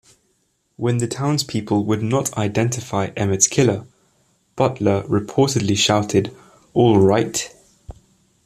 When 0.77 0.97
the 0.97 1.05
townspeople 1.05 1.85
would 1.85 2.01
not 2.01 2.35
identify 2.35 3.11
Emmett's 3.15 3.47
killer, 3.47 3.85
Butler 4.55 5.03
reportedly 5.03 5.77
shouted: 5.77 6.35
All 6.73 6.97
right! 6.99 7.53